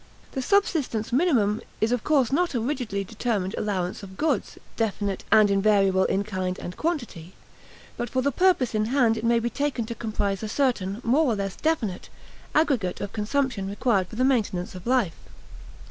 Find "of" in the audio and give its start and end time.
1.91-2.03, 4.01-4.17, 12.99-13.13, 14.73-14.87